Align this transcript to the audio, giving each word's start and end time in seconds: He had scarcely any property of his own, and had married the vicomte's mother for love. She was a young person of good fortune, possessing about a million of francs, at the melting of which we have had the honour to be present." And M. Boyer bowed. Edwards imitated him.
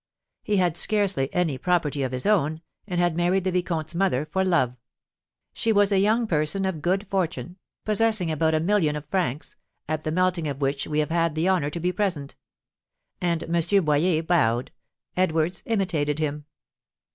He 0.41 0.57
had 0.57 0.77
scarcely 0.77 1.31
any 1.31 1.59
property 1.59 2.01
of 2.01 2.11
his 2.11 2.25
own, 2.25 2.61
and 2.87 2.99
had 2.99 3.15
married 3.15 3.43
the 3.43 3.51
vicomte's 3.51 3.93
mother 3.93 4.25
for 4.25 4.43
love. 4.43 4.75
She 5.53 5.71
was 5.71 5.91
a 5.91 5.99
young 5.99 6.25
person 6.25 6.65
of 6.65 6.81
good 6.81 7.05
fortune, 7.07 7.57
possessing 7.85 8.31
about 8.31 8.55
a 8.55 8.59
million 8.59 8.95
of 8.95 9.05
francs, 9.09 9.57
at 9.87 10.03
the 10.03 10.11
melting 10.11 10.47
of 10.47 10.59
which 10.59 10.87
we 10.87 10.97
have 11.01 11.11
had 11.11 11.35
the 11.35 11.47
honour 11.47 11.69
to 11.69 11.79
be 11.79 11.91
present." 11.91 12.35
And 13.21 13.43
M. 13.55 13.85
Boyer 13.85 14.23
bowed. 14.23 14.71
Edwards 15.15 15.61
imitated 15.67 16.17
him. 16.17 16.45